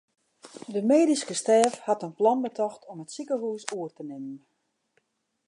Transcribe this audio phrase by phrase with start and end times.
[0.75, 4.39] De medyske stêf hat in plan betocht om it sikehûs oer te nimmen.